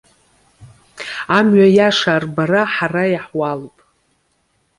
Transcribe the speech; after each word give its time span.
Амҩа 1.37 1.67
иаша 1.77 2.11
арбара 2.15 2.61
ҳара 2.73 3.03
иаҳуалуп. 3.13 3.77